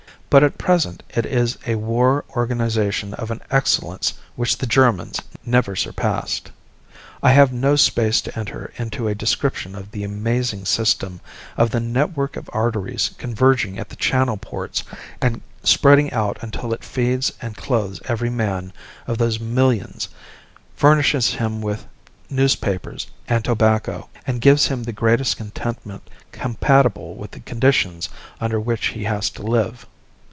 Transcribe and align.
But 0.31 0.43
at 0.45 0.57
present 0.57 1.03
it 1.09 1.25
is 1.25 1.57
a 1.67 1.75
war 1.75 2.23
organization 2.37 3.13
of 3.15 3.31
an 3.31 3.41
excellence 3.51 4.13
which 4.37 4.59
the 4.59 4.65
Germans 4.65 5.19
never 5.45 5.75
surpassed. 5.75 6.51
I 7.21 7.33
have 7.33 7.51
no 7.51 7.75
space 7.75 8.21
to 8.21 8.39
enter 8.39 8.71
into 8.77 9.09
a 9.09 9.13
description 9.13 9.75
of 9.75 9.91
the 9.91 10.05
amazing 10.05 10.63
system, 10.63 11.19
of 11.57 11.71
the 11.71 11.81
network 11.81 12.37
of 12.37 12.49
arteries 12.53 13.11
converging 13.17 13.77
at 13.77 13.89
the 13.89 13.97
channel 13.97 14.37
ports 14.37 14.85
and 15.21 15.41
spreading 15.65 16.09
out 16.13 16.37
until 16.39 16.71
it 16.73 16.85
feeds 16.85 17.33
and 17.41 17.57
clothes 17.57 17.99
every 18.05 18.29
man 18.29 18.71
of 19.07 19.17
those 19.17 19.37
millions, 19.37 20.07
furnishes 20.77 21.33
him 21.33 21.59
with 21.61 21.85
newspapers 22.29 23.07
and 23.27 23.43
tobacco, 23.43 24.07
and 24.25 24.39
gives 24.39 24.67
him 24.67 24.83
the 24.83 24.93
greatest 24.93 25.35
contentment 25.35 26.09
compatible 26.31 27.15
with 27.15 27.31
the 27.31 27.41
conditions 27.41 28.07
under 28.39 28.61
which 28.61 28.85
he 28.95 29.03
has 29.03 29.29
to 29.31 29.41
live. 29.43 29.85